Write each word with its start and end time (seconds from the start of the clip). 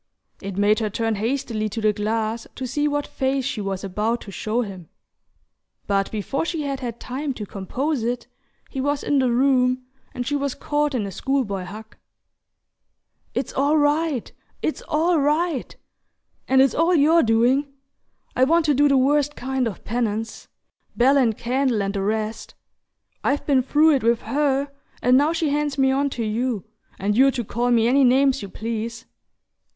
It 0.41 0.57
made 0.57 0.79
her 0.79 0.89
turn 0.89 1.13
hastily 1.13 1.69
to 1.69 1.79
the 1.79 1.93
glass 1.93 2.47
to 2.55 2.65
see 2.65 2.87
what 2.87 3.05
face 3.05 3.45
she 3.45 3.61
was 3.61 3.83
about 3.83 4.21
to 4.21 4.31
show 4.31 4.61
him; 4.63 4.89
but 5.85 6.09
before 6.09 6.43
she 6.43 6.63
had 6.63 6.79
had 6.79 6.99
time 6.99 7.35
to 7.35 7.45
compose 7.45 8.01
it 8.01 8.25
he 8.71 8.81
was 8.81 9.03
in 9.03 9.19
the 9.19 9.31
room 9.31 9.85
and 10.11 10.25
she 10.25 10.35
was 10.35 10.55
caught 10.55 10.95
in 10.95 11.05
a 11.05 11.11
school 11.11 11.43
boy 11.45 11.65
hug. 11.65 11.95
"It's 13.35 13.53
all 13.53 13.77
right! 13.77 14.31
It's 14.63 14.81
all 14.89 15.19
right! 15.19 15.75
And 16.47 16.63
it's 16.63 16.73
all 16.73 16.95
your 16.95 17.21
doing! 17.21 17.67
I 18.35 18.43
want 18.43 18.65
to 18.65 18.73
do 18.73 18.89
the 18.89 18.97
worst 18.97 19.35
kind 19.35 19.67
of 19.67 19.83
penance 19.83 20.47
bell 20.97 21.15
and 21.15 21.37
candle 21.37 21.83
and 21.83 21.93
the 21.93 22.01
rest. 22.01 22.55
I've 23.23 23.45
been 23.45 23.61
through 23.61 23.93
it 23.97 24.03
with 24.03 24.23
HER, 24.23 24.71
and 25.03 25.15
now 25.15 25.31
she 25.31 25.49
hands 25.49 25.77
me 25.77 25.91
on 25.91 26.09
to 26.09 26.23
you, 26.25 26.65
and 26.97 27.15
you're 27.15 27.29
to 27.29 27.43
call 27.43 27.69
me 27.69 27.87
any 27.87 28.03
names 28.03 28.41
you 28.41 28.49
please." 28.49 29.05